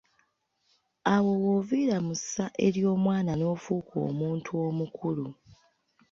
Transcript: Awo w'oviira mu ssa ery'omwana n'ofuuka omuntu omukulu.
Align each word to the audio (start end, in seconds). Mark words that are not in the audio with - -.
Awo 1.13 1.31
w'oviira 1.43 1.97
mu 2.07 2.13
ssa 2.19 2.45
ery'omwana 2.65 3.31
n'ofuuka 3.35 3.95
omuntu 4.09 4.49
omukulu. 4.67 5.27